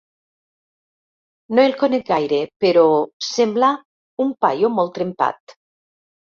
No 1.59 1.65
el 1.69 1.75
conec 1.81 2.07
gaire, 2.11 2.39
però 2.65 2.87
sembla 3.27 3.71
un 4.27 4.33
paio 4.47 4.73
molt 4.81 4.95
trempat. 4.99 5.57